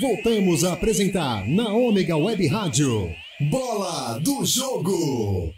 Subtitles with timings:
[0.00, 3.08] Voltamos a apresentar na Ômega Web Rádio.
[3.50, 5.50] Bola do Jogo!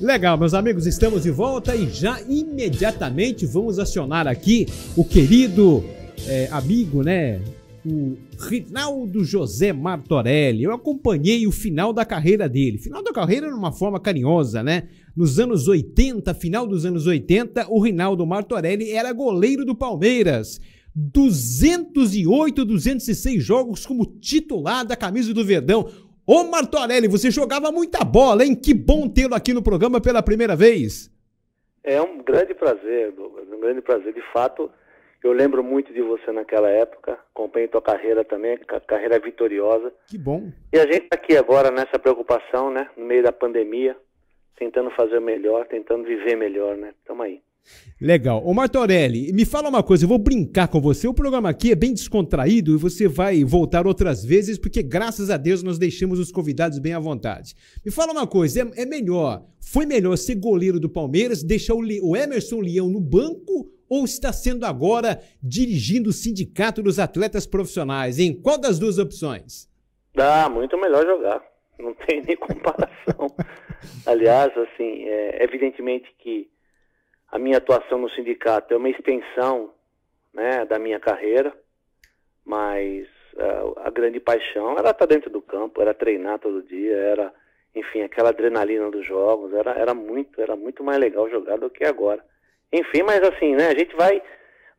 [0.00, 5.84] Legal, meus amigos, estamos de volta e já imediatamente vamos acionar aqui o querido
[6.26, 7.40] é, amigo, né?
[7.84, 8.16] O
[8.48, 10.64] Rinaldo José Martorelli.
[10.64, 12.78] Eu acompanhei o final da carreira dele.
[12.78, 14.88] Final da carreira de uma forma carinhosa, né?
[15.14, 20.60] Nos anos 80, final dos anos 80, o Rinaldo Martorelli era goleiro do Palmeiras.
[20.96, 25.90] 208, 206 jogos como titular da camisa do Verdão.
[26.26, 28.56] Ô Martorelli, você jogava muita bola, hein?
[28.56, 31.10] Que bom tê-lo aqui no programa pela primeira vez.
[31.84, 34.12] É um grande prazer, Douglas, um grande prazer.
[34.12, 34.70] De fato,
[35.22, 39.92] eu lembro muito de você naquela época, acompanhei tua carreira também, carreira vitoriosa.
[40.08, 40.50] Que bom.
[40.72, 42.88] E a gente está aqui agora nessa preocupação, né?
[42.96, 43.96] No meio da pandemia,
[44.56, 46.94] tentando fazer melhor, tentando viver melhor, né?
[47.04, 47.40] Tamo aí.
[48.00, 48.42] Legal.
[48.44, 51.08] Ô Martorelli, me fala uma coisa, eu vou brincar com você.
[51.08, 55.36] O programa aqui é bem descontraído e você vai voltar outras vezes, porque graças a
[55.36, 57.54] Deus nós deixamos os convidados bem à vontade.
[57.84, 61.80] Me fala uma coisa, é, é melhor, foi melhor ser goleiro do Palmeiras, deixar o,
[62.02, 68.18] o Emerson Leão no banco ou está sendo agora dirigindo o sindicato dos atletas profissionais?
[68.18, 69.68] Em qual das duas opções?
[70.14, 71.42] Dá, muito melhor jogar.
[71.78, 73.34] Não tem nem comparação.
[74.06, 76.48] Aliás, assim, é, evidentemente que
[77.36, 79.70] a minha atuação no sindicato é uma extensão
[80.32, 81.52] né, da minha carreira,
[82.42, 87.30] mas uh, a grande paixão era estar dentro do campo, era treinar todo dia, era,
[87.74, 91.84] enfim, aquela adrenalina dos jogos, era, era muito, era muito mais legal jogar do que
[91.84, 92.24] agora.
[92.72, 94.22] Enfim, mas assim, né, a gente vai,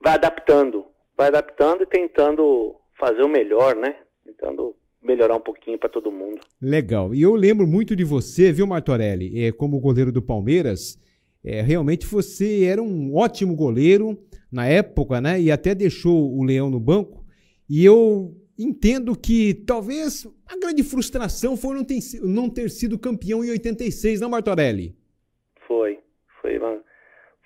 [0.01, 0.83] vai adaptando,
[1.15, 3.95] vai adaptando e tentando fazer o melhor, né?
[4.25, 6.39] Tentando melhorar um pouquinho para todo mundo.
[6.59, 7.13] Legal.
[7.13, 9.45] E eu lembro muito de você, viu, Martorelli?
[9.45, 10.99] É, como goleiro do Palmeiras,
[11.47, 14.17] é, realmente você era um ótimo goleiro
[14.51, 15.39] na época, né?
[15.39, 17.23] E até deixou o Leão no banco.
[17.69, 23.45] E eu entendo que talvez a grande frustração foi não ter, não ter sido campeão
[23.45, 24.93] em 86, não, Martorelli?
[25.65, 25.99] Foi.
[26.41, 26.81] Foi uma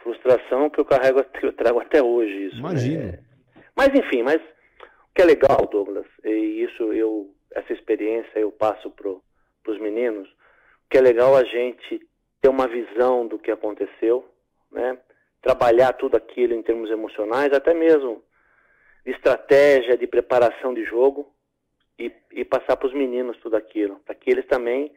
[0.01, 2.47] frustração que eu carrego, que eu trago até hoje.
[2.47, 3.03] Isso, Imagina.
[3.03, 3.19] Né?
[3.77, 8.89] Mas enfim, mas o que é legal, Douglas, e isso eu, essa experiência eu passo
[8.89, 12.01] para os meninos, o que é legal a gente
[12.41, 14.27] ter uma visão do que aconteceu,
[14.71, 14.97] né?
[15.41, 18.23] trabalhar tudo aquilo em termos emocionais, até mesmo
[19.05, 21.33] de estratégia, de preparação de jogo
[21.97, 24.91] e, e passar para os meninos tudo aquilo, para que eles também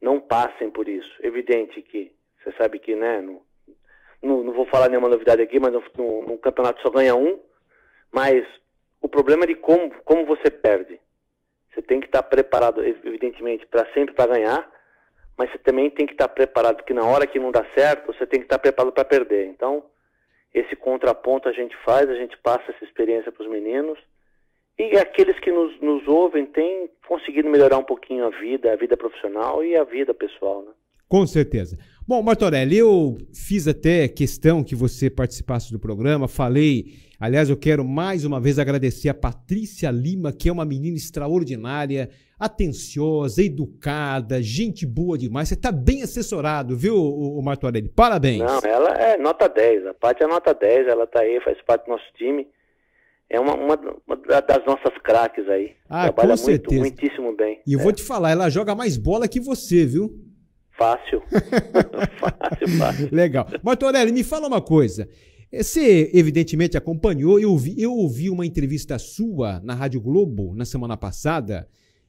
[0.00, 1.10] não passem por isso.
[1.20, 2.12] Evidente que
[2.42, 3.42] você sabe que, né, no,
[4.22, 7.40] no, não vou falar nenhuma novidade aqui, mas no, no, no, campeonato só ganha um,
[8.10, 8.44] mas
[9.00, 11.00] o problema é de como, como você perde.
[11.72, 14.70] Você tem que estar preparado, evidentemente, para sempre para ganhar,
[15.36, 18.26] mas você também tem que estar preparado, porque na hora que não dá certo, você
[18.26, 19.46] tem que estar preparado para perder.
[19.46, 19.82] Então,
[20.52, 23.98] esse contraponto a gente faz, a gente passa essa experiência para os meninos,
[24.78, 28.96] e aqueles que nos, nos ouvem têm conseguido melhorar um pouquinho a vida, a vida
[28.96, 30.72] profissional e a vida pessoal, né?
[31.08, 31.78] Com certeza.
[32.08, 36.86] Bom, Martorelli, eu fiz até questão que você participasse do programa, falei.
[37.22, 42.10] Aliás, eu quero mais uma vez agradecer a Patrícia Lima, que é uma menina extraordinária,
[42.36, 45.46] atenciosa, educada, gente boa demais.
[45.46, 47.88] Você está bem assessorado, viu, o, Martorelli?
[47.88, 48.40] Parabéns.
[48.40, 49.86] Não, ela é nota 10.
[49.86, 52.44] A Paty é nota 10, ela está aí, faz parte do nosso time.
[53.30, 55.76] É uma, uma, uma das nossas craques aí.
[55.88, 56.80] Ah, Trabalha com certeza.
[56.80, 57.60] muito, muitíssimo bem.
[57.64, 57.82] E eu é.
[57.84, 60.10] vou te falar, ela joga mais bola que você, viu?
[60.76, 61.22] Fácil.
[62.18, 63.08] fácil, fácil.
[63.12, 63.46] Legal.
[63.62, 65.08] Martorelli, me fala uma coisa.
[65.54, 67.38] Você, evidentemente, acompanhou.
[67.38, 67.92] Eu ouvi, eu
[68.32, 71.68] uma entrevista sua na Rádio Globo na semana passada,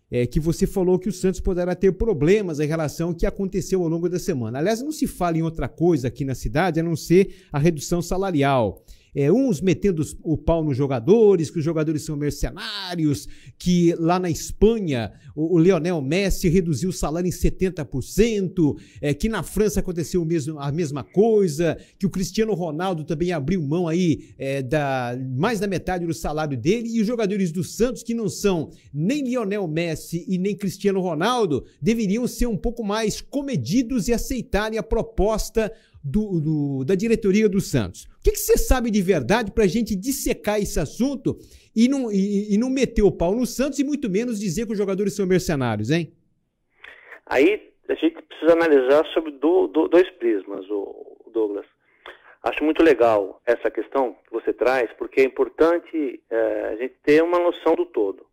[0.10, 3.82] é, que você falou que o Santos poderá ter problemas em relação ao que aconteceu
[3.82, 4.60] ao longo da semana.
[4.60, 8.02] Aliás, não se fala em outra coisa aqui na cidade a não ser a redução
[8.02, 8.82] salarial
[9.16, 14.30] é, uns metendo o pau nos jogadores, que os jogadores são mercenários, que lá na
[14.30, 20.24] Espanha o, o Leonel Messi reduziu o salário em 70%, é, que na França aconteceu
[20.26, 25.60] mesmo, a mesma coisa, que o Cristiano Ronaldo também abriu mão aí é, da mais
[25.60, 29.68] da metade do salário dele, e os jogadores do Santos, que não são nem Lionel
[29.68, 35.72] Messi e nem Cristiano Ronaldo, deveriam ser um pouco mais comedidos e aceitarem a proposta
[36.04, 38.06] do, do, da diretoria do Santos.
[38.20, 41.38] O que, você sabe de verdade para a gente dissecar esse assunto
[41.76, 44.74] e não, e, e, não meter o pau no Santos e muito menos dizer que
[44.74, 46.12] os jogadores são mercenários, hein?
[47.26, 51.66] Aí a gente precisa analisar sobre do, do, dois prismas, o, Douglas.
[52.44, 57.24] Acho muito legal essa questão que você traz, porque é importante é, a gente ter
[57.24, 58.26] uma noção do todo.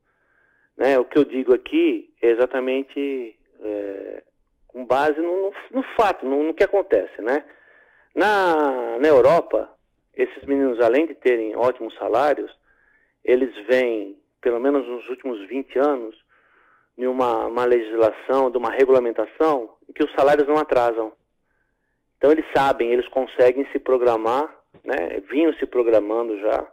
[0.77, 0.99] Né?
[0.99, 4.23] O que eu digo aqui é exatamente é,
[4.67, 7.45] com base no, no, no fato, no, no, que acontece, né?
[8.15, 9.71] Na, na Europa,
[10.15, 12.51] esses meninos, além de terem ótimos salários,
[13.25, 16.17] eles vêm pelo menos nos últimos 20 anos,
[16.97, 21.13] em uma, uma legislação, de uma regulamentação, em que os salários não atrasam.
[22.17, 24.55] Então eles sabem, eles conseguem se programar,
[24.85, 26.67] né, vinham se programando já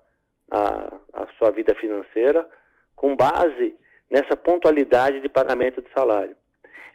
[0.52, 2.48] a, a sua vida financeira
[2.96, 3.76] com base
[4.10, 6.36] nessa pontualidade de pagamento de salário.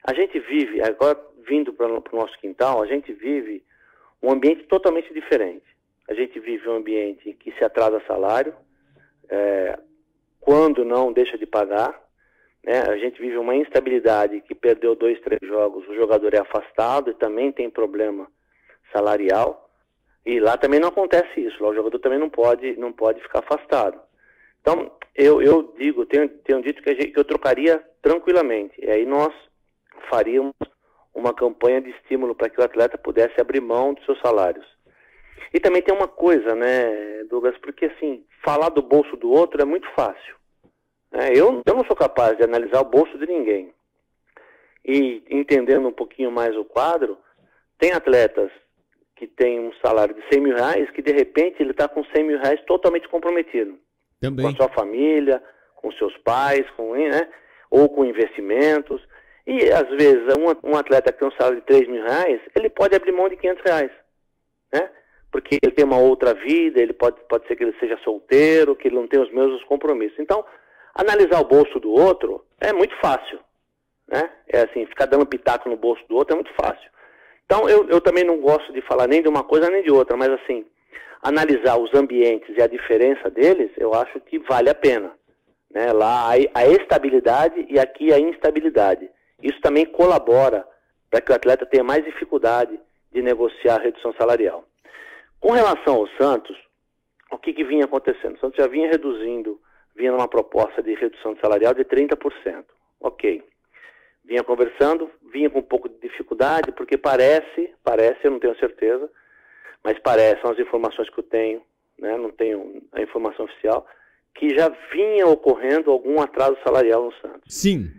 [0.05, 3.65] A gente vive, agora vindo para o nosso quintal, a gente vive
[4.23, 5.65] um ambiente totalmente diferente.
[6.09, 8.55] A gente vive um ambiente que se atrasa salário,
[9.29, 9.79] é,
[10.41, 12.01] quando não deixa de pagar.
[12.63, 12.81] Né?
[12.81, 17.15] A gente vive uma instabilidade que perdeu dois, três jogos, o jogador é afastado e
[17.15, 18.29] também tem problema
[18.93, 19.71] salarial.
[20.25, 23.41] E lá também não acontece isso, lá o jogador também não pode, não pode ficar
[23.41, 24.01] afastado.
[24.61, 28.75] Então, eu, eu digo, tenho, tenho dito que, gente, que eu trocaria tranquilamente.
[28.81, 29.35] E aí nós
[30.09, 30.55] faríamos
[31.15, 34.67] uma campanha de estímulo para que o atleta pudesse abrir mão dos seus salários.
[35.53, 39.65] E também tem uma coisa, né, Douglas, porque assim, falar do bolso do outro é
[39.65, 40.35] muito fácil.
[41.11, 41.31] Né?
[41.35, 43.73] Eu, eu não sou capaz de analisar o bolso de ninguém.
[44.85, 47.19] E entendendo um pouquinho mais o quadro,
[47.79, 48.51] tem atletas
[49.15, 52.25] que têm um salário de 100 mil reais que de repente ele está com 100
[52.25, 53.79] mil reais totalmente comprometido.
[54.21, 54.45] Também.
[54.45, 55.43] Com a sua família,
[55.77, 57.29] com seus pais, com, né,
[57.71, 59.01] ou com investimentos.
[59.47, 62.71] E às vezes um, um atleta que tem um salário de 3 mil reais, ele
[62.71, 63.91] pode abrir mão de 500 reais.
[64.73, 64.89] Né?
[65.31, 68.89] Porque ele tem uma outra vida, ele pode, pode ser que ele seja solteiro, que
[68.89, 70.19] ele não tem os mesmos compromissos.
[70.19, 70.45] Então,
[70.95, 73.39] analisar o bolso do outro é muito fácil.
[74.07, 74.31] Né?
[74.49, 76.91] É assim, ficar dando pitaco no bolso do outro é muito fácil.
[77.45, 80.17] Então, eu, eu também não gosto de falar nem de uma coisa nem de outra,
[80.17, 80.65] mas assim,
[81.23, 85.13] analisar os ambientes e a diferença deles, eu acho que vale a pena.
[85.71, 85.93] Né?
[85.93, 89.11] Lá a estabilidade e aqui a instabilidade.
[89.43, 90.67] Isso também colabora
[91.11, 92.79] para que o atleta tenha mais dificuldade
[93.11, 94.65] de negociar a redução salarial.
[95.41, 96.57] Com relação ao Santos,
[97.31, 98.37] o que, que vinha acontecendo?
[98.37, 99.61] O Santos já vinha reduzindo,
[99.97, 102.65] vinha numa proposta de redução salarial de 30%.
[103.01, 103.43] Ok.
[104.25, 109.11] Vinha conversando, vinha com um pouco de dificuldade, porque parece, parece, eu não tenho certeza,
[109.83, 111.63] mas parece, são as informações que eu tenho,
[111.99, 113.87] né, não tenho a informação oficial,
[114.35, 117.53] que já vinha ocorrendo algum atraso salarial no Santos.
[117.55, 117.91] Sim.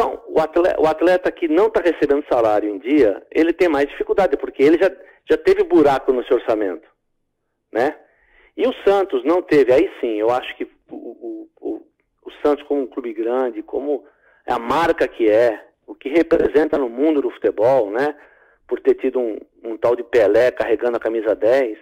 [0.00, 3.86] Então, o atleta, o atleta que não está recebendo salário em dia, ele tem mais
[3.86, 4.90] dificuldade, porque ele já,
[5.28, 6.88] já teve buraco no seu orçamento,
[7.70, 7.94] né?
[8.56, 11.86] E o Santos não teve, aí sim, eu acho que o, o,
[12.22, 14.06] o, Santos como um clube grande, como
[14.46, 18.16] a marca que é, o que representa no mundo do futebol, né?
[18.66, 21.76] Por ter tido um, um tal de Pelé carregando a camisa 10,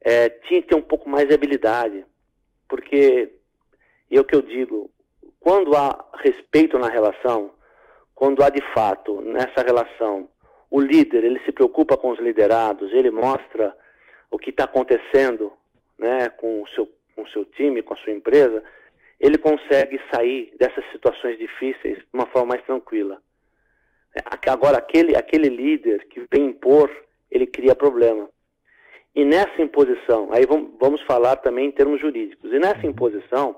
[0.00, 2.02] é, tinha que ter um pouco mais de habilidade,
[2.66, 3.30] porque,
[4.10, 4.90] e é o que eu digo,
[5.46, 7.52] quando há respeito na relação,
[8.16, 10.28] quando há de fato nessa relação
[10.68, 13.72] o líder ele se preocupa com os liderados, ele mostra
[14.28, 15.52] o que está acontecendo,
[15.96, 18.60] né, com o seu com o seu time, com a sua empresa,
[19.20, 23.22] ele consegue sair dessas situações difíceis de uma forma mais tranquila.
[24.48, 26.90] Agora aquele aquele líder que vem impor,
[27.30, 28.28] ele cria problema.
[29.14, 32.52] E nessa imposição, aí vamos, vamos falar também em termos jurídicos.
[32.52, 33.56] E nessa imposição,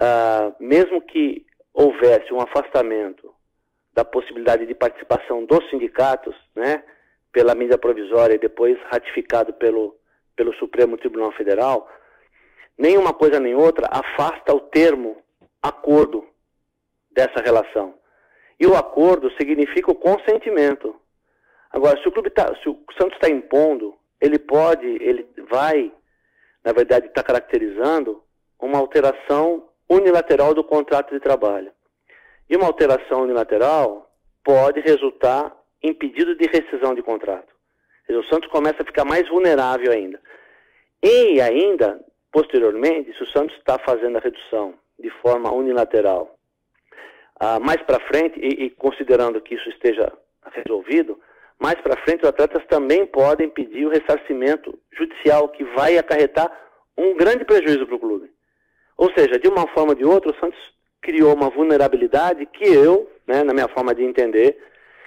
[0.00, 3.34] uh, mesmo que houvesse um afastamento
[3.92, 6.82] da possibilidade de participação dos sindicatos, né,
[7.32, 9.96] pela medida provisória e depois ratificado pelo,
[10.36, 11.88] pelo Supremo Tribunal Federal,
[12.76, 15.16] nem uma coisa nem outra afasta o termo
[15.62, 16.26] acordo
[17.10, 17.94] dessa relação.
[18.58, 20.94] E o acordo significa o consentimento.
[21.70, 25.92] Agora, se o clube tá, se o Santos está impondo, ele pode, ele vai,
[26.64, 28.22] na verdade, está caracterizando
[28.60, 31.70] uma alteração unilateral do contrato de trabalho.
[32.48, 34.10] E uma alteração unilateral
[34.42, 37.52] pode resultar em pedido de rescisão de contrato.
[38.08, 40.20] O Santos começa a ficar mais vulnerável ainda.
[41.02, 42.00] E ainda,
[42.30, 46.38] posteriormente, se o Santos está fazendo a redução de forma unilateral,
[47.40, 50.12] ah, mais para frente, e, e, considerando que isso esteja
[50.52, 51.18] resolvido,
[51.58, 56.50] mais para frente os atletas também podem pedir o ressarcimento judicial, que vai acarretar
[56.96, 58.30] um grande prejuízo para o clube.
[58.96, 60.58] Ou seja, de uma forma ou de outra, o Santos
[61.00, 64.58] criou uma vulnerabilidade que eu, né, na minha forma de entender,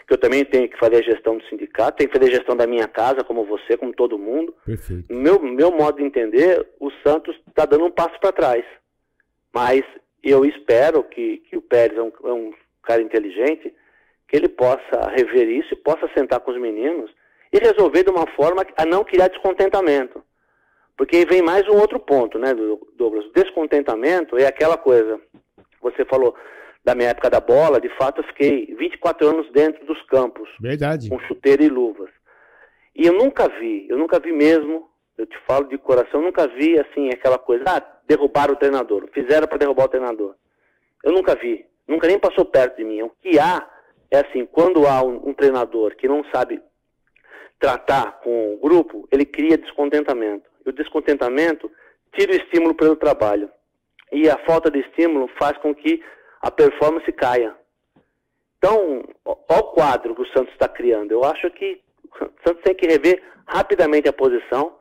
[0.07, 2.55] que eu também tenho que fazer a gestão do sindicato, tenho que fazer a gestão
[2.55, 4.55] da minha casa, como você, como todo mundo.
[4.65, 5.13] Perfeito.
[5.13, 8.63] Meu, meu modo de entender, o Santos está dando um passo para trás.
[9.53, 9.83] Mas
[10.23, 12.53] eu espero que, que o Pérez é um, é um
[12.83, 13.73] cara inteligente,
[14.27, 17.11] que ele possa rever isso e possa sentar com os meninos
[17.51, 20.23] e resolver de uma forma a não criar descontentamento.
[20.97, 22.53] Porque vem mais um outro ponto, né,
[22.97, 23.25] Douglas?
[23.25, 25.21] O descontentamento é aquela coisa.
[25.81, 26.35] Você falou
[26.83, 30.49] da minha época da bola, de fato eu fiquei 24 anos dentro dos campos.
[30.59, 31.09] Verdade.
[31.09, 32.09] Com chuteira e luvas.
[32.95, 36.79] E eu nunca vi, eu nunca vi mesmo, eu te falo de coração, nunca vi
[36.79, 39.07] assim aquela coisa, ah, derrubar o treinador.
[39.13, 40.33] Fizeram para derrubar o treinador.
[41.03, 41.65] Eu nunca vi.
[41.87, 43.01] Nunca nem passou perto de mim.
[43.03, 43.67] O que há
[44.09, 46.59] é assim, quando há um, um treinador que não sabe
[47.59, 50.46] tratar com o grupo, ele cria descontentamento.
[50.67, 51.71] O descontentamento
[52.11, 53.49] tira o estímulo pelo trabalho.
[54.11, 56.03] E a falta de estímulo faz com que
[56.41, 57.55] a performance caia.
[58.57, 61.11] Então, olha o quadro que o Santos está criando.
[61.11, 61.81] Eu acho que
[62.19, 64.75] o Santos tem que rever rapidamente a posição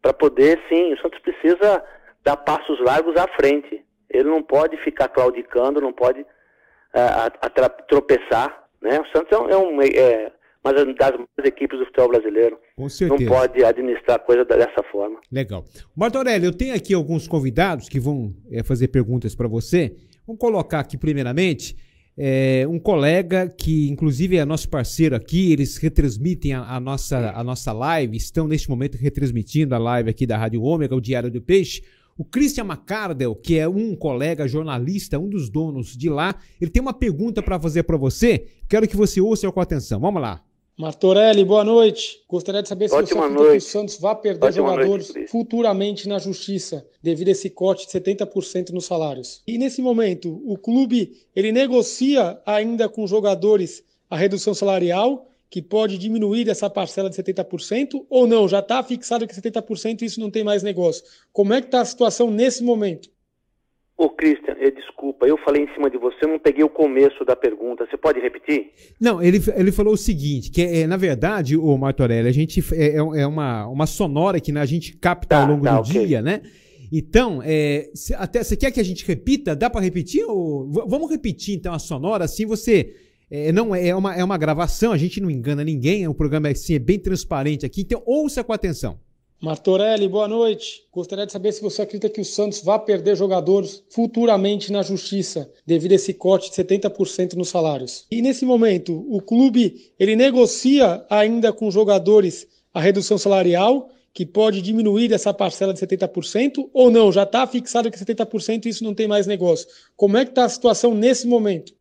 [0.00, 1.84] para poder, sim, o Santos precisa
[2.22, 3.84] dar passos largos à frente.
[4.08, 8.64] Ele não pode ficar claudicando, não pode uh, tropeçar.
[8.80, 9.00] Né?
[9.00, 10.32] O Santos é, um, é,
[10.66, 12.58] é uma das maiores equipes do futebol brasileiro.
[12.76, 13.30] Com certeza.
[13.30, 15.20] Não pode administrar a coisa dessa forma.
[15.30, 15.64] Legal.
[15.94, 19.94] Martorelli, eu tenho aqui alguns convidados que vão é, fazer perguntas para você.
[20.26, 21.76] Vamos colocar aqui primeiramente
[22.18, 27.44] é, um colega que, inclusive, é nosso parceiro aqui, eles retransmitem a, a, nossa, a
[27.44, 31.42] nossa live, estão neste momento retransmitindo a live aqui da Rádio Ômega, o Diário do
[31.42, 31.82] Peixe.
[32.18, 36.80] O Christian McCardell, que é um colega jornalista, um dos donos de lá, ele tem
[36.80, 38.46] uma pergunta para fazer para você.
[38.66, 40.00] Quero que você ouça com atenção.
[40.00, 40.42] Vamos lá.
[40.78, 42.22] Martorelli, boa noite.
[42.28, 45.30] Gostaria de saber se Ótima você acredita que o Santos vai perder Ótima jogadores noite,
[45.30, 49.42] futuramente na justiça devido a esse corte de 70% nos salários.
[49.46, 55.96] E nesse momento, o clube ele negocia ainda com jogadores a redução salarial, que pode
[55.96, 58.46] diminuir essa parcela de 70% ou não?
[58.46, 61.04] Já está fixado que 70% isso não tem mais negócio.
[61.32, 63.08] Como é que está a situação nesse momento?
[63.98, 67.34] Ô, Christian, eh, desculpa, eu falei em cima de você, não peguei o começo da
[67.34, 67.86] pergunta.
[67.86, 68.70] Você pode repetir?
[69.00, 72.96] Não, ele, ele falou o seguinte, que é, na verdade, o Martorelli, a gente é,
[72.96, 76.06] é, é uma, uma sonora que a gente capta tá, ao longo tá, do okay.
[76.06, 76.42] dia, né?
[76.92, 79.56] Então, é, se, até você quer que a gente repita?
[79.56, 80.24] Dá para repetir?
[80.24, 82.94] Ou, vamos repetir então a sonora, assim você
[83.30, 86.14] é, não é, é uma, é uma gravação, a gente não engana ninguém, é um
[86.14, 89.00] programa assim, é bem transparente aqui, então ouça com atenção.
[89.40, 90.82] Martorelli, boa noite.
[90.90, 95.52] Gostaria de saber se você acredita que o Santos vai perder jogadores futuramente na justiça
[95.66, 98.06] devido a esse corte de 70% nos salários.
[98.10, 104.62] E nesse momento, o clube ele negocia ainda com jogadores a redução salarial, que pode
[104.62, 107.12] diminuir essa parcela de 70% ou não?
[107.12, 109.68] Já está fixado que 70% isso não tem mais negócio.
[109.94, 111.74] Como é que está a situação nesse momento?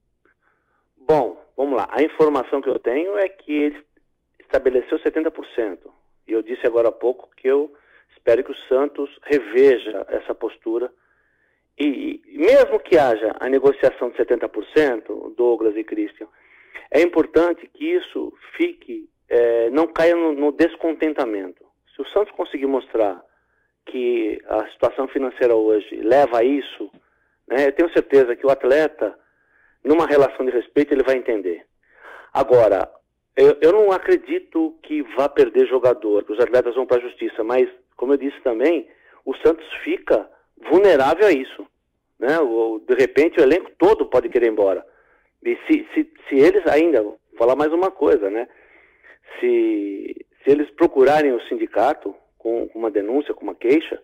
[1.08, 1.88] Bom, vamos lá.
[1.90, 3.86] A informação que eu tenho é que ele
[4.42, 5.78] estabeleceu 70%.
[6.28, 7.74] E eu disse agora há pouco que eu
[8.16, 10.92] espero que o Santos reveja essa postura.
[11.78, 16.28] E, e mesmo que haja a negociação de 70%, Douglas e Christian,
[16.90, 21.66] é importante que isso fique, é, não caia no, no descontentamento.
[21.96, 23.24] Se o Santos conseguir mostrar
[23.86, 26.90] que a situação financeira hoje leva a isso,
[27.48, 29.18] né, eu tenho certeza que o atleta,
[29.84, 31.66] numa relação de respeito, ele vai entender.
[32.34, 32.90] Agora,
[33.36, 37.44] eu, eu não acredito que vá perder jogador, que os atletas vão para a justiça,
[37.44, 38.88] mas, como eu disse também,
[39.26, 40.30] o Santos fica
[40.70, 41.68] vulnerável a isso.
[42.18, 42.40] Né?
[42.40, 44.86] O, de repente o elenco todo pode querer ir embora.
[45.44, 48.48] E se, se, se eles ainda, vou falar mais uma coisa, né?
[49.40, 54.02] Se, se eles procurarem o sindicato com uma denúncia, com uma queixa,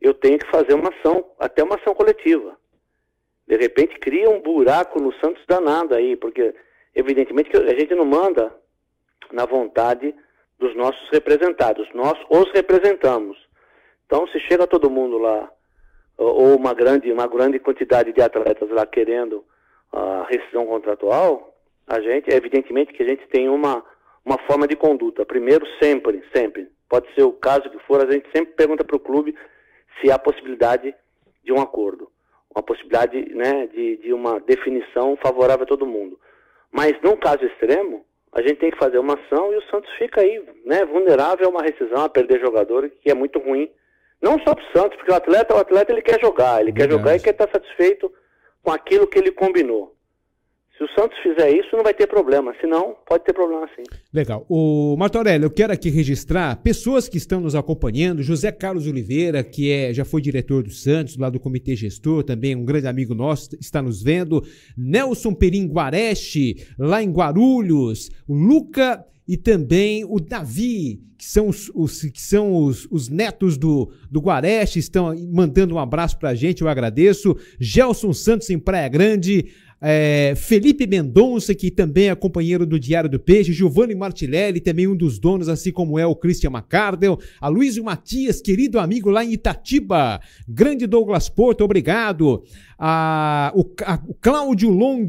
[0.00, 2.56] eu tenho que fazer uma ação, até uma ação coletiva.
[3.46, 6.54] De repente cria um buraco no Santos danado aí, porque
[6.94, 8.54] evidentemente que a gente não manda
[9.32, 10.14] na vontade
[10.58, 11.88] dos nossos representados.
[11.94, 13.38] Nós os representamos.
[14.06, 15.50] Então, se chega todo mundo lá,
[16.16, 19.44] ou uma grande, uma grande quantidade de atletas lá querendo
[19.92, 21.54] a rescisão contratual,
[21.86, 23.84] a gente, evidentemente que a gente tem uma,
[24.24, 25.24] uma forma de conduta.
[25.24, 26.68] Primeiro, sempre, sempre.
[26.88, 29.34] Pode ser o caso que for, a gente sempre pergunta para o clube
[30.00, 30.94] se há possibilidade
[31.42, 32.10] de um acordo.
[32.54, 36.18] Uma possibilidade né, de, de uma definição favorável a todo mundo.
[36.70, 40.20] Mas num caso extremo, a gente tem que fazer uma ação e o Santos fica
[40.20, 43.70] aí, né, vulnerável a uma rescisão, a perder jogador, que é muito ruim.
[44.22, 46.88] Não só para o Santos, porque o atleta, o atleta ele quer jogar, ele Verdade.
[46.88, 48.12] quer jogar e quer estar satisfeito
[48.62, 49.94] com aquilo que ele combinou.
[50.80, 52.54] Se o Santos fizer isso, não vai ter problema.
[52.58, 53.82] Se não, pode ter problema sim.
[54.14, 54.46] Legal.
[54.48, 58.22] O Martorelli, eu quero aqui registrar pessoas que estão nos acompanhando.
[58.22, 62.56] José Carlos Oliveira, que é, já foi diretor do Santos, lá do Comitê Gestor, também
[62.56, 64.42] um grande amigo nosso, está nos vendo.
[64.74, 68.10] Nelson Perim Guareste, lá em Guarulhos.
[68.26, 73.58] O Luca e também o Davi, que são os, os que são os, os, netos
[73.58, 77.36] do, do Guareste, estão mandando um abraço para a gente, eu agradeço.
[77.60, 83.18] Gelson Santos em Praia Grande, é, Felipe Mendonça, que também é companheiro do Diário do
[83.18, 87.82] Peixe, Giovanni Martilelli, também um dos donos, assim como é o Christian McCardell, a Luísio
[87.82, 92.42] Matias, querido amigo lá em Itatiba, grande Douglas Porto, obrigado,
[92.78, 95.06] a, o, a, o Cláudio Long,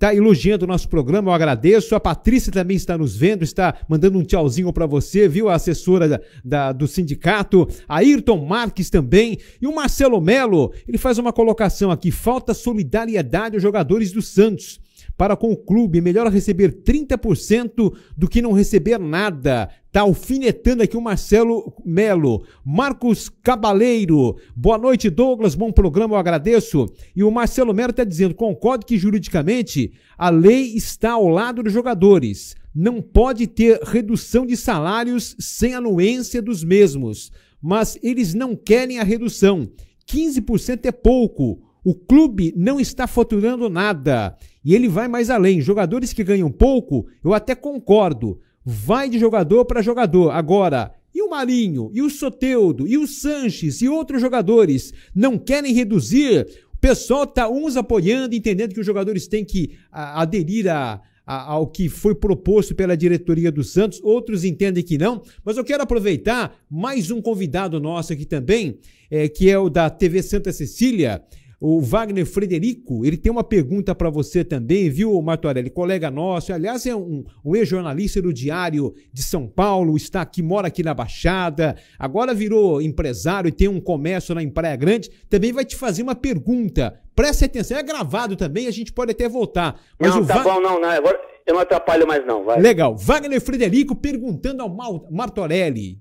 [0.00, 1.94] está elogiando o nosso programa, eu agradeço.
[1.94, 5.50] A Patrícia também está nos vendo, está mandando um tchauzinho para você, viu?
[5.50, 7.68] A assessora da, da, do sindicato.
[7.86, 9.38] Ayrton Marques também.
[9.60, 14.80] E o Marcelo Melo, ele faz uma colocação aqui: falta solidariedade aos jogadores do Santos
[15.20, 16.00] para com o clube.
[16.00, 19.68] Melhor receber 30% do que não receber nada.
[19.92, 22.42] Tá alfinetando aqui o Marcelo Melo.
[22.64, 24.38] Marcos Cabaleiro.
[24.56, 25.54] Boa noite, Douglas.
[25.54, 26.86] Bom programa, eu agradeço.
[27.14, 31.72] E o Marcelo Melo está dizendo: concordo que juridicamente a lei está ao lado dos
[31.74, 32.56] jogadores.
[32.74, 37.30] Não pode ter redução de salários sem anuência dos mesmos.
[37.60, 39.70] Mas eles não querem a redução.
[40.10, 41.60] 15% é pouco.
[41.84, 44.36] O clube não está faturando nada.
[44.64, 45.60] E ele vai mais além.
[45.60, 48.38] Jogadores que ganham pouco, eu até concordo.
[48.64, 50.30] Vai de jogador para jogador.
[50.30, 55.74] Agora, e o Marinho, e o Soteudo, e o Sanches, e outros jogadores não querem
[55.74, 56.46] reduzir?
[56.72, 61.66] O pessoal está uns apoiando, entendendo que os jogadores têm que a, aderir a, ao
[61.66, 66.56] que foi proposto pela diretoria do Santos, outros entendem que não, mas eu quero aproveitar
[66.68, 68.78] mais um convidado nosso aqui também,
[69.10, 71.22] é, que é o da TV Santa Cecília,
[71.60, 75.68] o Wagner Frederico, ele tem uma pergunta para você também, viu, Martorelli?
[75.68, 80.68] Colega nosso, aliás, é um, um ex-jornalista do Diário de São Paulo, está aqui, mora
[80.68, 85.52] aqui na Baixada, agora virou empresário e tem um comércio lá em Praia Grande, também
[85.52, 86.98] vai te fazer uma pergunta.
[87.14, 89.78] Preste atenção, é gravado também, a gente pode até voltar.
[89.98, 90.42] Mas não, o tá Va...
[90.42, 92.58] bom, não, não, agora eu não atrapalho mais não, vai.
[92.58, 95.98] Legal, Wagner Frederico perguntando ao Martorelli.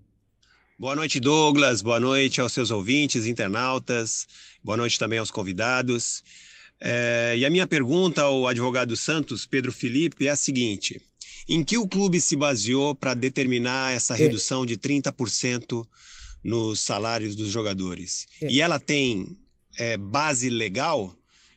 [0.79, 1.81] Boa noite, Douglas.
[1.81, 4.25] Boa noite aos seus ouvintes, internautas.
[4.63, 6.24] Boa noite também aos convidados.
[6.79, 11.01] É, e a minha pergunta ao advogado Santos, Pedro Felipe, é a seguinte:
[11.50, 14.19] em que o clube se baseou para determinar essa é.
[14.19, 15.86] redução de 30%
[16.41, 18.25] nos salários dos jogadores?
[18.41, 18.50] É.
[18.50, 19.38] E ela tem
[19.77, 21.13] é, base legal?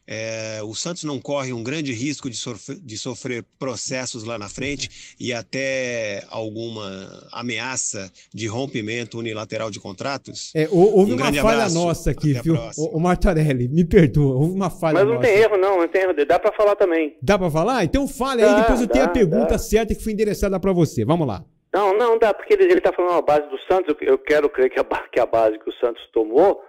[0.06, 4.48] É, o Santos não corre um grande risco de sofrer, de sofrer, processos lá na
[4.48, 10.52] frente e até alguma ameaça de rompimento unilateral de contratos?
[10.54, 12.54] É, houve um uma falha abraço, nossa aqui, viu?
[12.76, 15.26] O, o Martarelli, me perdoa, houve uma falha Mas não nossa.
[15.26, 16.14] tem erro, não, não tem erro.
[16.26, 17.16] Dá para falar também.
[17.22, 17.84] Dá para falar?
[17.84, 19.58] Então fale aí, depois eu tenho a pergunta dá.
[19.58, 21.04] certa que foi endereçada para você.
[21.04, 21.44] Vamos lá.
[21.72, 23.94] Não, não dá, porque ele está falando a base do Santos.
[24.00, 26.62] Eu, eu quero crer que a, que a, base que o Santos tomou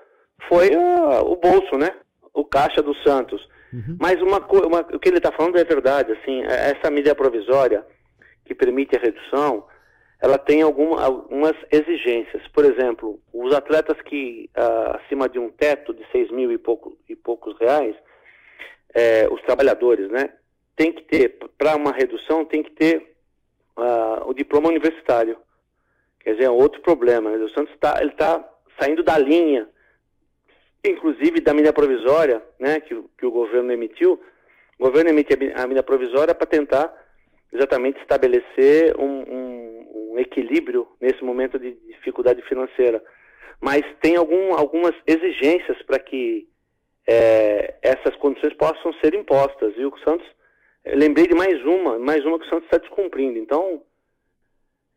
[0.48, 1.90] foi uh, o bolso, né?
[2.34, 3.48] O caixa do Santos.
[3.72, 3.98] Uhum.
[4.00, 7.86] Mas uma, uma, o que ele está falando é verdade, assim, é, essa medida provisória
[8.46, 9.66] que permite a redução,
[10.22, 12.42] ela tem alguma, algumas exigências.
[12.54, 16.98] Por exemplo, os atletas que uh, acima de um teto de 6 mil e, pouco,
[17.10, 17.96] e poucos reais,
[18.94, 20.30] é, os trabalhadores, né,
[20.76, 23.16] tem que ter, para uma redução, tem que ter
[23.78, 25.38] uh, o diploma universitário.
[26.20, 27.30] Quer dizer, é outro problema.
[27.30, 27.38] Né?
[27.44, 29.68] O Santos está tá saindo da linha
[30.84, 34.22] inclusive da medida provisória, né, que, que o governo emitiu,
[34.78, 36.94] o governo emite a medida provisória para tentar
[37.52, 43.02] exatamente estabelecer um, um, um, equilíbrio nesse momento de dificuldade financeira.
[43.62, 46.50] Mas tem algum, algumas exigências para que
[47.08, 49.74] é, essas condições possam ser impostas.
[49.78, 50.28] E o Santos,
[50.86, 53.38] lembrei de mais uma, mais uma que o Santos está descumprindo.
[53.38, 53.84] Então,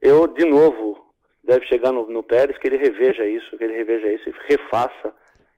[0.01, 4.11] eu, de novo, deve chegar no, no Pérez que ele reveja isso, que ele reveja
[4.11, 5.15] isso e refaça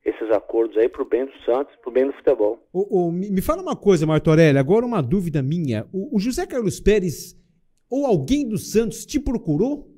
[0.08, 2.58] esses acordos aí para o bem do Santos, para o bem do futebol.
[2.72, 5.86] O, o, me fala uma coisa, Martorelli, agora uma dúvida minha.
[5.92, 7.36] O, o, José Carlos Pérez
[7.90, 9.88] ou alguém do Santos te procurou?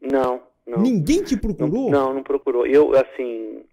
[0.00, 0.82] Não, não.
[0.82, 1.90] Ninguém te procurou?
[1.90, 2.66] Não, não, não procurou.
[2.66, 3.64] Eu, assim...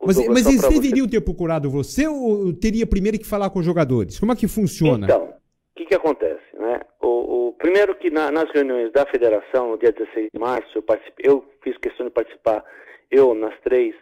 [0.00, 1.10] Mas, mas eles deveriam você...
[1.10, 4.18] ter procurado você ou teria primeiro que falar com os jogadores?
[4.18, 5.06] Como é que funciona?
[5.06, 5.34] Então, o
[5.76, 6.44] que, que acontece?
[6.54, 6.80] Né?
[7.02, 10.84] O, o primeiro que na, nas reuniões da federação, no dia 16 de março, eu,
[11.18, 12.64] eu fiz questão de participar,
[13.10, 13.94] eu nas três,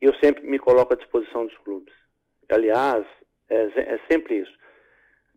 [0.00, 1.94] eu sempre me coloco à disposição dos clubes.
[2.48, 3.06] Aliás,
[3.48, 4.56] é, é sempre isso.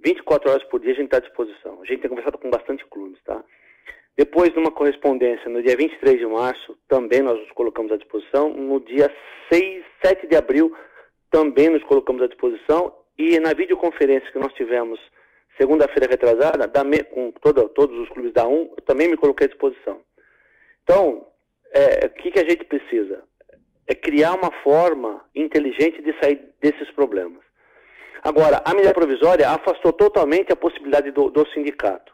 [0.03, 1.81] 24 horas por dia a gente está à disposição.
[1.81, 3.43] A gente tem conversado com bastante clubes, tá?
[4.17, 8.49] Depois, numa correspondência, no dia 23 de março, também nós nos colocamos à disposição.
[8.49, 9.09] No dia
[9.51, 10.75] 6, 7 de abril,
[11.31, 12.93] também nos colocamos à disposição.
[13.17, 14.99] E na videoconferência que nós tivemos
[15.57, 19.49] segunda-feira retrasada, da, com toda, todos os clubes da Um, eu também me coloquei à
[19.49, 20.01] disposição.
[20.83, 21.27] Então,
[21.71, 23.23] é, o que, que a gente precisa?
[23.89, 27.41] É criar uma forma inteligente de sair desses problemas.
[28.21, 32.13] Agora, a medida provisória afastou totalmente a possibilidade do, do sindicato.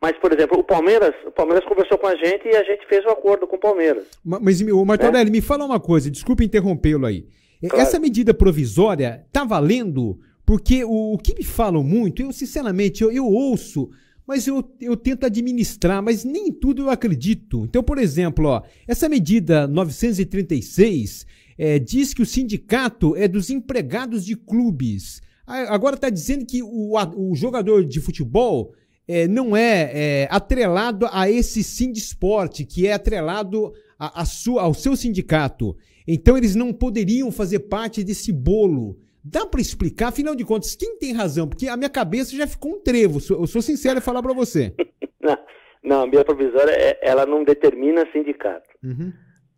[0.00, 3.04] Mas, por exemplo, o Palmeiras, o Palmeiras conversou com a gente e a gente fez
[3.04, 4.06] um acordo com o Palmeiras.
[4.24, 5.32] Mas, o Martorelli, é?
[5.32, 7.26] me fala uma coisa, desculpe interrompê-lo aí.
[7.68, 7.82] Claro.
[7.82, 10.18] Essa medida provisória está valendo?
[10.46, 13.90] Porque o, o, que me falam muito, eu sinceramente, eu, eu ouço
[14.30, 17.64] mas eu, eu tento administrar, mas nem tudo eu acredito.
[17.64, 21.26] Então, por exemplo, ó, essa medida 936
[21.58, 25.20] é, diz que o sindicato é dos empregados de clubes.
[25.44, 28.72] Agora está dizendo que o, o jogador de futebol
[29.08, 34.74] é, não é, é, atrelado a esse Sindisport, que é atrelado a, a sua, ao
[34.74, 35.76] seu sindicato.
[36.06, 38.96] Então eles não poderiam fazer parte desse bolo.
[39.24, 40.08] Dá para explicar?
[40.08, 41.48] Afinal de contas, quem tem razão?
[41.48, 43.18] Porque a minha cabeça já ficou um trevo.
[43.30, 44.74] Eu sou sincero em falar para você.
[45.20, 45.38] não,
[45.82, 48.68] não, a minha provisória, é, ela não determina sindicato.
[48.82, 49.12] Uhum.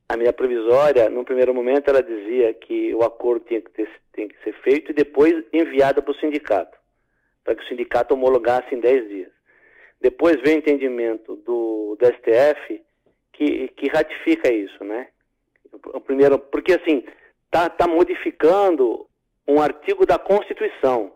[0.08, 4.28] A minha provisória, no primeiro momento, ela dizia que o acordo tinha que, ter, tinha
[4.28, 6.76] que ser feito e depois enviado para o sindicato,
[7.44, 9.30] para que o sindicato homologasse em 10 dias.
[10.00, 12.82] Depois vem o entendimento do, do STF
[13.32, 15.08] que, que ratifica isso, né?
[15.94, 17.04] O primeiro, porque assim,
[17.46, 19.08] está tá modificando
[19.46, 21.12] um artigo da Constituição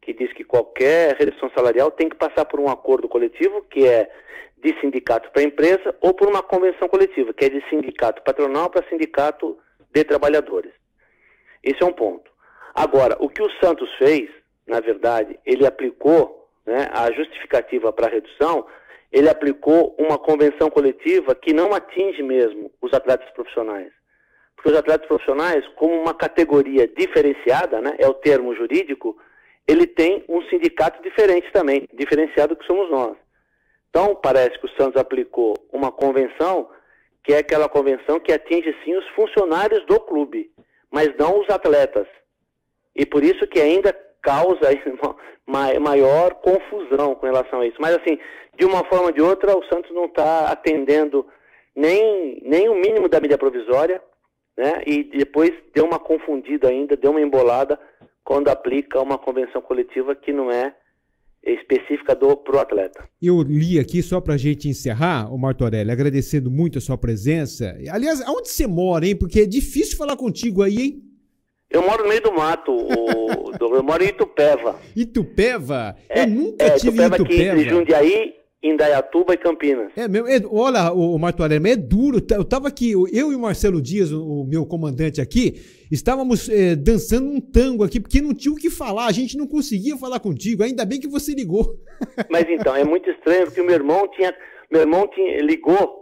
[0.00, 4.10] que diz que qualquer redução salarial tem que passar por um acordo coletivo, que é
[4.58, 8.86] de sindicato para empresa, ou por uma convenção coletiva, que é de sindicato patronal para
[8.88, 9.58] sindicato
[9.92, 10.72] de trabalhadores.
[11.62, 12.30] Esse é um ponto.
[12.74, 14.30] Agora, o que o Santos fez,
[14.66, 18.66] na verdade, ele aplicou né, a justificativa para a redução,
[19.12, 23.92] ele aplicou uma convenção coletiva que não atinge mesmo os atletas profissionais.
[24.60, 29.16] Porque os atletas profissionais, como uma categoria diferenciada, né, é o termo jurídico,
[29.66, 33.16] ele tem um sindicato diferente também, diferenciado que somos nós.
[33.88, 36.68] Então, parece que o Santos aplicou uma convenção,
[37.24, 40.50] que é aquela convenção que atinge sim os funcionários do clube,
[40.90, 42.06] mas não os atletas.
[42.94, 44.68] E por isso que ainda causa
[45.80, 47.78] maior confusão com relação a isso.
[47.80, 48.18] Mas, assim,
[48.58, 51.26] de uma forma ou de outra, o Santos não está atendendo
[51.74, 54.02] nem, nem o mínimo da medida provisória,
[54.56, 54.82] né?
[54.86, 57.78] E depois deu uma confundida ainda, deu uma embolada
[58.24, 60.74] quando aplica uma convenção coletiva que não é
[61.42, 63.08] específica do pro atleta.
[63.20, 67.76] Eu li aqui só para a gente encerrar, o Martorelli, agradecendo muito a sua presença.
[67.90, 69.16] Aliás, aonde você mora, hein?
[69.16, 71.02] Porque é difícil falar contigo aí, hein?
[71.70, 74.78] Eu moro no meio do mato, o, eu moro em Itupeva.
[74.94, 75.96] Itupeva?
[76.08, 77.16] É, eu nunca é, tive Itupeva.
[77.16, 77.22] Itupeva.
[77.24, 79.90] Aqui entre Jundiaí, Indaiatuba e Campinas.
[79.96, 80.28] É mesmo?
[80.28, 82.20] É, olha, o, o Martorelli, é duro.
[82.30, 85.54] Eu tava aqui, eu e o Marcelo Dias, o, o meu comandante aqui,
[85.90, 89.46] estávamos é, dançando um tango aqui, porque não tinha o que falar, a gente não
[89.46, 91.78] conseguia falar contigo, ainda bem que você ligou.
[92.30, 94.34] Mas então, é muito estranho, porque o meu irmão tinha,
[94.70, 96.00] meu irmão tinha, ligou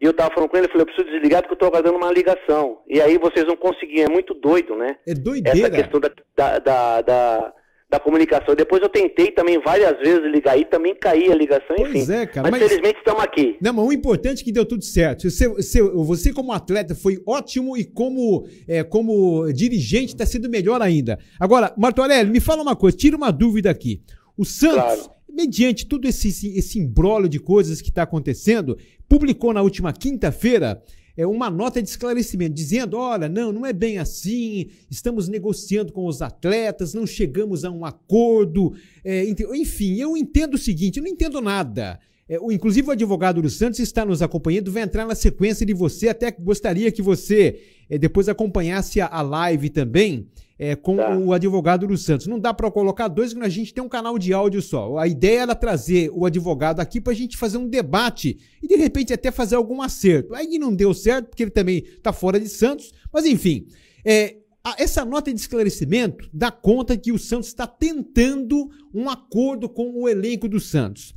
[0.00, 1.98] e eu tava falando com ele, eu falei, eu preciso desligar porque eu tô aguardando
[1.98, 2.78] uma ligação.
[2.88, 4.96] E aí vocês não conseguiam, é muito doido, né?
[5.06, 5.58] É doideira.
[5.58, 7.52] Essa questão da, da, da, da,
[7.90, 8.54] da comunicação.
[8.54, 12.12] Depois eu tentei também várias vezes ligar e também caía a ligação, pois enfim.
[12.12, 12.48] é, cara.
[12.48, 13.56] Mas, mas felizmente estamos aqui.
[13.60, 15.28] Não, mas o importante é que deu tudo certo.
[15.28, 20.80] Você, você, você como atleta foi ótimo e como, é, como dirigente está sendo melhor
[20.80, 21.18] ainda.
[21.38, 24.00] Agora, Martorelli, me fala uma coisa, tira uma dúvida aqui.
[24.38, 28.76] O Santos, claro mediante todo esse, esse embrólio de coisas que está acontecendo,
[29.08, 30.82] publicou na última quinta-feira
[31.20, 36.06] é, uma nota de esclarecimento, dizendo: olha, não, não é bem assim, estamos negociando com
[36.06, 38.72] os atletas, não chegamos a um acordo.
[39.04, 42.00] É, enfim, eu entendo o seguinte: eu não entendo nada.
[42.26, 46.08] É, inclusive, o advogado dos Santos está nos acompanhando, vai entrar na sequência de você.
[46.08, 50.26] Até gostaria que você é, depois acompanhasse a, a live também
[50.62, 51.16] é, com tá.
[51.16, 52.26] o advogado dos Santos.
[52.26, 54.98] Não dá para colocar dois, a gente tem um canal de áudio só.
[54.98, 58.76] A ideia era trazer o advogado aqui para a gente fazer um debate e de
[58.76, 60.34] repente até fazer algum acerto.
[60.34, 63.68] Aí não deu certo, porque ele também está fora de Santos, mas enfim.
[64.04, 64.36] É,
[64.76, 70.06] essa nota de esclarecimento dá conta que o Santos está tentando um acordo com o
[70.06, 71.14] elenco do Santos.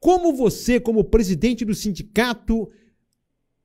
[0.00, 2.70] Como você, como presidente do sindicato,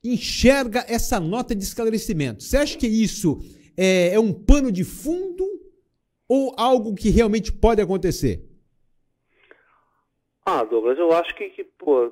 [0.04, 2.44] enxerga essa nota de esclarecimento?
[2.44, 3.40] Você acha que isso
[3.78, 5.46] é, é um pano de fundo
[6.28, 8.42] ou algo que realmente pode acontecer?
[10.46, 12.12] Ah, Douglas, eu acho que, que pô,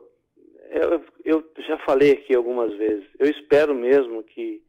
[0.69, 4.61] eu, eu, já falei aqui algumas vezes, eu espero mesmo que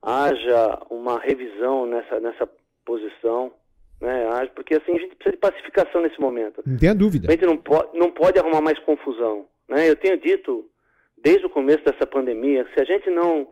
[0.00, 2.48] haja uma revisão nessa, nessa
[2.84, 3.52] posição,
[4.00, 4.26] né?
[4.54, 6.62] Porque assim a gente precisa de pacificação nesse momento.
[6.66, 7.28] Não tem dúvida.
[7.28, 9.88] A gente não pode, não pode arrumar mais confusão, né?
[9.88, 10.68] Eu tenho dito
[11.16, 13.48] desde o começo dessa pandemia, se a gente não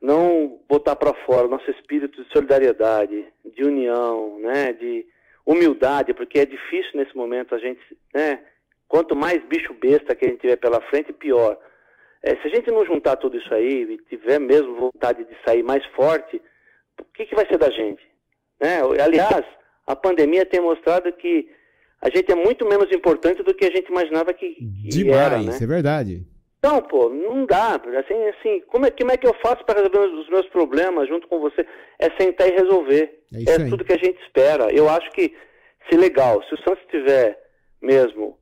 [0.00, 5.06] não botar para fora o nosso espírito de solidariedade, de união, né, de
[5.44, 7.80] humildade, porque é difícil nesse momento a gente,
[8.14, 8.40] né,
[8.88, 11.58] quanto mais bicho besta que a gente tiver pela frente, pior.
[12.22, 15.62] É, se a gente não juntar tudo isso aí e tiver mesmo vontade de sair
[15.62, 16.40] mais forte,
[17.00, 18.02] o que, que vai ser da gente?
[18.60, 18.80] Né?
[19.02, 19.44] Aliás,
[19.86, 21.48] a pandemia tem mostrado que
[22.00, 25.42] a gente é muito menos importante do que a gente imaginava que, que Demais, era,
[25.42, 25.58] né?
[25.60, 26.26] é verdade.
[26.66, 27.76] Então, pô, não dá.
[27.76, 31.28] Assim, assim, como é, como é que eu faço para resolver os meus problemas junto
[31.28, 31.64] com você?
[31.96, 33.20] É sentar e resolver.
[33.32, 34.72] É, é tudo que a gente espera.
[34.72, 35.32] Eu acho que,
[35.88, 37.38] se legal, se o Santos estiver
[37.80, 38.36] mesmo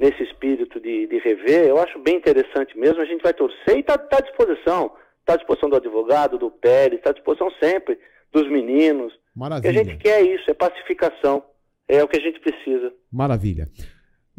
[0.00, 3.02] nesse espírito de, de rever, eu acho bem interessante mesmo.
[3.02, 4.92] A gente vai torcer e está tá à disposição.
[5.20, 7.98] Está à disposição do advogado, do Pérez, está à disposição sempre
[8.32, 9.12] dos meninos.
[9.34, 9.58] Maravilha.
[9.58, 11.44] O que a gente quer é isso, é pacificação.
[11.86, 12.90] É o que a gente precisa.
[13.12, 13.68] Maravilha.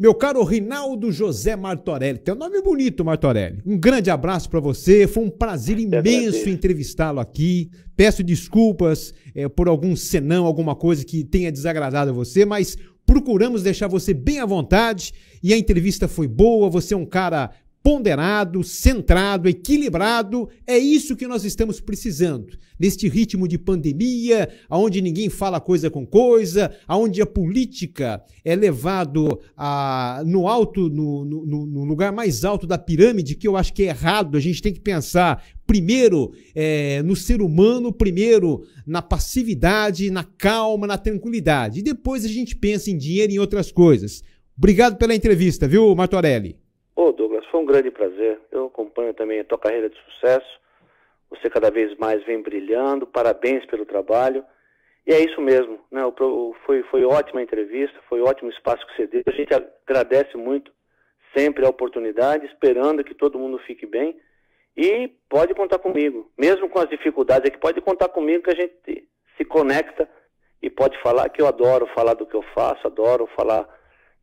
[0.00, 3.60] Meu caro Rinaldo José Martorelli, tem um nome bonito, Martorelli.
[3.66, 7.68] Um grande abraço para você, foi um prazer imenso entrevistá-lo aqui.
[7.96, 13.64] Peço desculpas é, por algum senão, alguma coisa que tenha desagradado a você, mas procuramos
[13.64, 16.70] deixar você bem à vontade e a entrevista foi boa.
[16.70, 17.50] Você é um cara
[17.88, 20.46] ponderado, centrado, equilibrado.
[20.66, 22.58] É isso que nós estamos precisando.
[22.78, 29.40] Neste ritmo de pandemia, onde ninguém fala coisa com coisa, onde a política é levado
[29.56, 33.84] a, no alto, no, no, no, lugar mais alto da pirâmide, que eu acho que
[33.84, 34.36] é errado.
[34.36, 40.86] A gente tem que pensar primeiro é, no ser humano, primeiro na passividade, na calma,
[40.86, 41.80] na tranquilidade.
[41.80, 44.22] E depois a gente pensa em dinheiro e em outras coisas.
[44.58, 46.67] Obrigado pela entrevista, viu, Martorelli?
[47.38, 48.40] Douglas, foi um grande prazer.
[48.50, 50.60] Eu acompanho também a tua carreira de sucesso.
[51.30, 53.06] Você cada vez mais vem brilhando.
[53.06, 54.44] Parabéns pelo trabalho.
[55.06, 55.80] E é isso mesmo.
[55.90, 56.00] Né?
[56.66, 59.22] Foi, foi ótima a entrevista, foi ótimo espaço que você deu.
[59.26, 60.72] A gente agradece muito
[61.36, 64.18] sempre a oportunidade, esperando que todo mundo fique bem.
[64.76, 68.54] E pode contar comigo, mesmo com as dificuldades, é que pode contar comigo que a
[68.54, 70.08] gente se conecta
[70.62, 73.68] e pode falar que eu adoro falar do que eu faço, adoro falar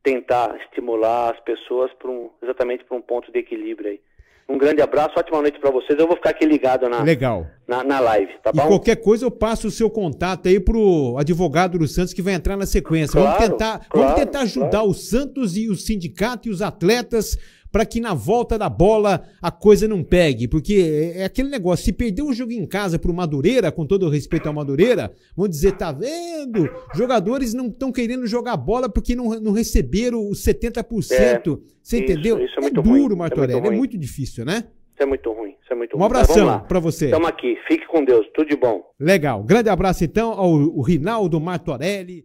[0.05, 3.99] tentar estimular as pessoas para um, exatamente para um ponto de equilíbrio aí.
[4.47, 5.97] Um grande abraço, ótima noite para vocês.
[5.97, 7.47] Eu vou ficar aqui ligado na, Legal.
[7.67, 8.63] na, na live, tá bom?
[8.63, 12.35] E qualquer coisa eu passo o seu contato aí pro advogado do Santos que vai
[12.35, 13.19] entrar na sequência.
[13.19, 14.89] Claro, vamos tentar, claro, vamos tentar ajudar claro.
[14.89, 17.35] o Santos e o sindicato e os atletas
[17.75, 20.47] para que na volta da bola a coisa não pegue.
[20.47, 20.75] Porque
[21.13, 24.09] é, é aquele negócio, se perder o jogo em casa pro Madureira, com todo o
[24.09, 26.69] respeito ao Madureira, vão dizer, tá vendo?
[26.93, 31.11] Jogadores não estão querendo jogar bola porque não, não receberam os 70%.
[31.11, 31.41] É,
[31.83, 32.39] você entendeu?
[32.39, 34.63] Isso é, é duro, Martorelli, é muito, é muito difícil, né?
[34.93, 36.03] Isso é muito ruim, isso é muito um ruim.
[36.03, 37.05] Um abração para você.
[37.07, 38.85] Estamos aqui, fique com Deus, tudo de bom.
[38.97, 42.23] Legal, grande abraço então ao Rinaldo Martorelli.